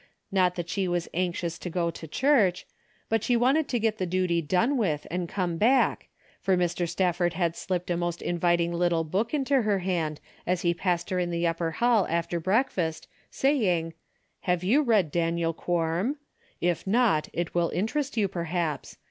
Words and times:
Not 0.31 0.55
that 0.55 0.67
she 0.67 0.87
was 0.87 1.07
anxious 1.13 1.59
to 1.59 1.69
go 1.69 1.91
to 1.91 2.07
church, 2.07 2.65
but 3.07 3.23
she 3.23 3.37
wanted 3.37 3.67
to 3.69 3.79
get 3.79 3.99
the 3.99 4.07
duty 4.07 4.41
done 4.41 4.75
with 4.75 5.05
and 5.11 5.29
come 5.29 5.57
back, 5.57 6.07
for 6.41 6.57
Mr. 6.57 6.89
Stafford 6.89 7.33
had 7.33 7.55
slipped 7.55 7.91
a 7.91 7.95
most 7.97 8.19
inviting 8.19 8.73
little 8.73 9.03
book 9.03 9.31
into 9.31 9.61
her 9.61 9.77
hand, 9.77 10.19
as 10.47 10.63
he 10.63 10.73
passed 10.73 11.11
her 11.11 11.19
in 11.19 11.29
the 11.29 11.45
upper 11.45 11.69
hall 11.73 12.07
after 12.09 12.39
breakfast, 12.39 13.07
saying 13.29 13.93
"Have 14.39 14.63
you 14.63 14.81
read 14.81 15.11
Daniel 15.11 15.53
Quorm? 15.53 16.17
If 16.59 16.87
not, 16.87 17.29
it 17.31 17.53
will 17.53 17.69
interest 17.69 18.17
you, 18.17 18.27
perhaps. 18.27 18.97